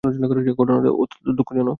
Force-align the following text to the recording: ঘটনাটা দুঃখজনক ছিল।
ঘটনাটা 0.03 0.89
দুঃখজনক 1.31 1.57
ছিল। 1.57 1.67